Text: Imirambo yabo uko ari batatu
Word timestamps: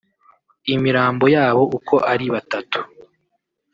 Imirambo 0.73 1.25
yabo 1.35 1.63
uko 1.77 1.95
ari 2.11 2.25
batatu 2.33 2.79